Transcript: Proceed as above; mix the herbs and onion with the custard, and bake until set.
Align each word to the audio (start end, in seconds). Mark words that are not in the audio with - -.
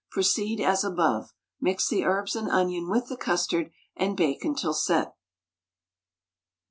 Proceed 0.09 0.59
as 0.59 0.83
above; 0.83 1.31
mix 1.59 1.87
the 1.87 2.03
herbs 2.05 2.35
and 2.35 2.49
onion 2.49 2.89
with 2.89 3.07
the 3.07 3.15
custard, 3.15 3.69
and 3.95 4.17
bake 4.17 4.43
until 4.43 4.73
set. 4.73 5.13